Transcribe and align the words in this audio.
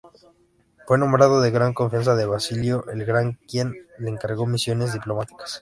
Fue 0.87 0.99
hombre 0.99 1.27
de 1.29 1.51
gran 1.51 1.75
confianza 1.75 2.15
de 2.15 2.25
Basilio 2.25 2.85
el 2.91 3.05
Grande 3.05 3.37
quien 3.47 3.75
le 3.99 4.09
encargó 4.09 4.47
misiones 4.47 4.93
diplomáticas. 4.93 5.49